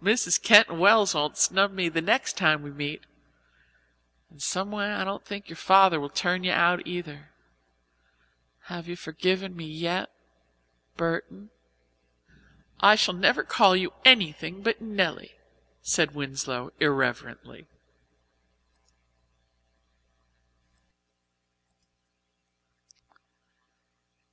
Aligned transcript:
Mrs. 0.00 0.40
Keyton 0.40 0.78
Wells 0.78 1.12
won't 1.12 1.36
snub 1.36 1.72
me 1.72 1.90
next 1.90 2.36
time 2.36 2.62
we 2.62 2.70
meet. 2.70 3.02
And 4.30 4.40
some 4.40 4.70
way 4.70 4.86
I 4.86 5.02
don't 5.02 5.24
think 5.24 5.48
your 5.48 5.56
father 5.56 5.98
will 5.98 6.08
turn 6.08 6.44
you 6.44 6.52
out, 6.52 6.86
either. 6.86 7.32
Have 8.66 8.86
you 8.86 8.94
forgiven 8.94 9.56
me 9.56 9.66
yet, 9.66 10.08
Burton?" 10.96 11.50
"I 12.78 12.94
shall 12.94 13.12
never 13.14 13.42
call 13.42 13.74
you 13.74 13.92
anything 14.04 14.62
but 14.62 14.80
Nelly," 14.80 15.34
said 15.82 16.14
Winslow 16.14 16.72
irrelevantly. 16.78 17.66